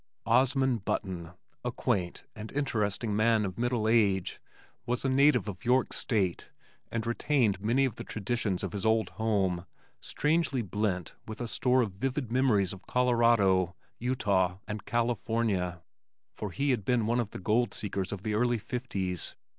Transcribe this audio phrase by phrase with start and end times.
[0.25, 1.29] Osman Button,
[1.63, 4.41] a quaint and interesting man of middle age,
[4.83, 6.49] was a native of York State
[6.91, 9.67] and retained many of the traditions of his old home
[9.99, 15.83] strangely blent with a store of vivid memories of Colorado, Utah and California,
[16.33, 19.35] for he had been one of the gold seekers of the early fifties.